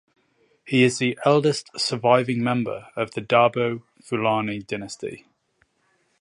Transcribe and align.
He 0.65 0.83
is 0.83 0.97
the 0.97 1.15
eldest 1.25 1.69
surviving 1.79 2.43
member 2.43 2.87
of 2.95 3.11
the 3.11 3.21
Dabo 3.21 3.83
Fulani 4.01 4.57
Dynasty. 4.63 5.27